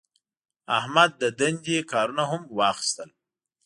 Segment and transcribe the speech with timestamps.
[0.77, 3.09] احمد د دندې کارونه هم واخیستل.